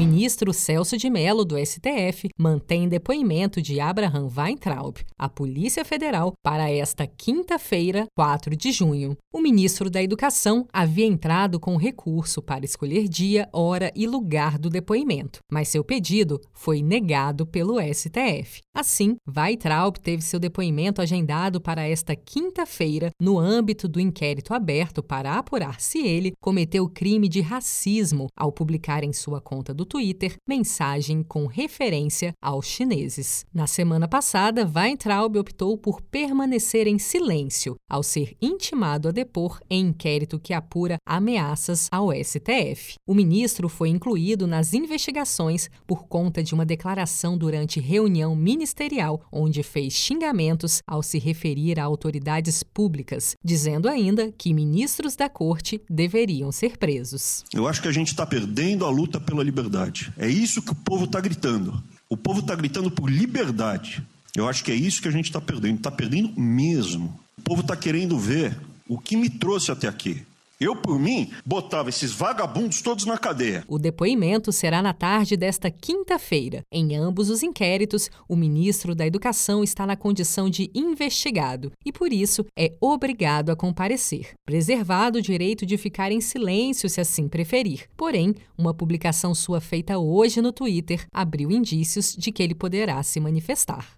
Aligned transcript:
Ministro 0.00 0.50
Celso 0.54 0.96
de 0.96 1.10
Mello, 1.10 1.44
do 1.44 1.58
STF, 1.58 2.30
mantém 2.38 2.88
depoimento 2.88 3.60
de 3.60 3.80
Abraham 3.80 4.30
Weintraub 4.34 4.96
à 5.18 5.28
Polícia 5.28 5.84
Federal 5.84 6.32
para 6.42 6.70
esta 6.70 7.06
quinta-feira, 7.06 8.06
4 8.16 8.56
de 8.56 8.72
junho. 8.72 9.14
O 9.30 9.42
ministro 9.42 9.90
da 9.90 10.02
Educação 10.02 10.66
havia 10.72 11.04
entrado 11.04 11.60
com 11.60 11.76
recurso 11.76 12.40
para 12.40 12.64
escolher 12.64 13.08
dia, 13.08 13.46
hora 13.52 13.92
e 13.94 14.06
lugar 14.06 14.58
do 14.58 14.70
depoimento, 14.70 15.40
mas 15.52 15.68
seu 15.68 15.84
pedido 15.84 16.40
foi 16.54 16.80
negado 16.80 17.46
pelo 17.46 17.78
STF. 17.78 18.62
Assim, 18.74 19.16
Weintraub 19.28 19.98
teve 19.98 20.22
seu 20.22 20.40
depoimento 20.40 21.02
agendado 21.02 21.60
para 21.60 21.86
esta 21.86 22.16
quinta-feira 22.16 23.10
no 23.20 23.38
âmbito 23.38 23.86
do 23.86 24.00
inquérito 24.00 24.54
aberto 24.54 25.02
para 25.02 25.34
apurar 25.34 25.78
se 25.78 25.98
ele 25.98 26.32
cometeu 26.40 26.88
crime 26.88 27.28
de 27.28 27.42
racismo 27.42 28.28
ao 28.34 28.50
publicar 28.50 29.04
em 29.04 29.12
sua 29.12 29.42
conta 29.42 29.74
do 29.74 29.89
Twitter 29.90 30.36
mensagem 30.48 31.24
com 31.24 31.46
referência 31.46 32.32
aos 32.40 32.64
chineses. 32.64 33.44
Na 33.52 33.66
semana 33.66 34.06
passada, 34.06 34.70
Weintraub 34.72 35.36
optou 35.36 35.76
por 35.76 36.00
permanecer 36.00 36.86
em 36.86 36.96
silêncio 36.96 37.74
ao 37.90 38.00
ser 38.00 38.36
intimado 38.40 39.08
a 39.08 39.10
depor 39.10 39.60
em 39.68 39.88
inquérito 39.88 40.38
que 40.38 40.54
apura 40.54 40.96
ameaças 41.04 41.88
ao 41.90 42.12
STF. 42.12 42.94
O 43.04 43.12
ministro 43.12 43.68
foi 43.68 43.88
incluído 43.88 44.46
nas 44.46 44.72
investigações 44.74 45.68
por 45.88 46.06
conta 46.06 46.40
de 46.40 46.54
uma 46.54 46.64
declaração 46.64 47.36
durante 47.36 47.80
reunião 47.80 48.36
ministerial 48.36 49.20
onde 49.32 49.64
fez 49.64 49.94
xingamentos 49.94 50.82
ao 50.86 51.02
se 51.02 51.18
referir 51.18 51.80
a 51.80 51.84
autoridades 51.84 52.62
públicas, 52.62 53.34
dizendo 53.44 53.88
ainda 53.88 54.30
que 54.38 54.54
ministros 54.54 55.16
da 55.16 55.28
corte 55.28 55.82
deveriam 55.90 56.52
ser 56.52 56.76
presos. 56.78 57.42
Eu 57.52 57.66
acho 57.66 57.82
que 57.82 57.88
a 57.88 57.92
gente 57.92 58.08
está 58.08 58.24
perdendo 58.24 58.86
a 58.86 58.90
luta 58.90 59.20
pela 59.20 59.42
liberdade 59.42 59.69
liberdade. 59.70 60.12
É 60.18 60.28
isso 60.28 60.60
que 60.60 60.72
o 60.72 60.74
povo 60.74 61.04
está 61.04 61.20
gritando. 61.20 61.82
O 62.08 62.16
povo 62.16 62.40
está 62.40 62.54
gritando 62.54 62.90
por 62.90 63.08
liberdade. 63.08 64.02
Eu 64.36 64.48
acho 64.48 64.64
que 64.64 64.72
é 64.72 64.74
isso 64.74 65.00
que 65.00 65.08
a 65.08 65.12
gente 65.12 65.26
está 65.26 65.40
perdendo. 65.40 65.76
Está 65.76 65.90
perdendo 65.90 66.38
mesmo. 66.38 67.18
O 67.38 67.42
povo 67.42 67.60
está 67.60 67.76
querendo 67.76 68.18
ver 68.18 68.56
o 68.88 68.98
que 68.98 69.16
me 69.16 69.30
trouxe 69.30 69.70
até 69.70 69.86
aqui. 69.86 70.22
Eu, 70.62 70.76
por 70.76 70.98
mim, 70.98 71.30
botava 71.42 71.88
esses 71.88 72.12
vagabundos 72.12 72.82
todos 72.82 73.06
na 73.06 73.16
cadeia. 73.16 73.64
O 73.66 73.78
depoimento 73.78 74.52
será 74.52 74.82
na 74.82 74.92
tarde 74.92 75.34
desta 75.34 75.70
quinta-feira. 75.70 76.60
Em 76.70 76.94
ambos 76.94 77.30
os 77.30 77.42
inquéritos, 77.42 78.10
o 78.28 78.36
ministro 78.36 78.94
da 78.94 79.06
Educação 79.06 79.64
está 79.64 79.86
na 79.86 79.96
condição 79.96 80.50
de 80.50 80.70
investigado 80.74 81.72
e, 81.82 81.90
por 81.90 82.12
isso, 82.12 82.44
é 82.54 82.74
obrigado 82.78 83.48
a 83.48 83.56
comparecer, 83.56 84.34
preservado 84.44 85.18
o 85.18 85.22
direito 85.22 85.64
de 85.64 85.78
ficar 85.78 86.12
em 86.12 86.20
silêncio 86.20 86.90
se 86.90 87.00
assim 87.00 87.26
preferir. 87.26 87.86
Porém, 87.96 88.34
uma 88.58 88.74
publicação 88.74 89.34
sua 89.34 89.62
feita 89.62 89.96
hoje 89.96 90.42
no 90.42 90.52
Twitter 90.52 91.06
abriu 91.10 91.50
indícios 91.50 92.14
de 92.14 92.30
que 92.30 92.42
ele 92.42 92.54
poderá 92.54 93.02
se 93.02 93.18
manifestar. 93.18 93.96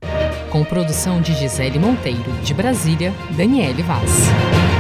Com 0.52 0.64
produção 0.64 1.20
de 1.20 1.34
Gisele 1.34 1.80
Monteiro, 1.80 2.30
de 2.44 2.54
Brasília, 2.54 3.12
Daniele 3.36 3.82
Vaz. 3.82 4.72